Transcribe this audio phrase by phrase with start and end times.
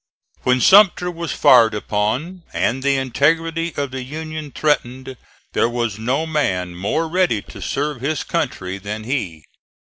[0.41, 5.15] When Sumter was fired upon and the integrity of the Union threatened,
[5.53, 9.43] there was no man more ready to serve his country than he.